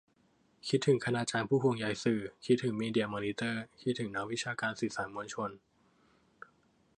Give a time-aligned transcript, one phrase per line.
[0.67, 5.49] คิดถึง 'คณาจารย์ผู้ห่วงใยสื่อ' คิดถึง 'มีเดียมอนิเตอร์' คิดถึง 'นักวิชาการสื่อสารมวลชน'